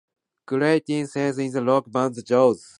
Clements 0.47 1.11
sang 1.13 1.37
in 1.45 1.57
a 1.57 1.61
rock 1.63 1.85
band, 1.87 2.15
The 2.15 2.23
Joes. 2.23 2.61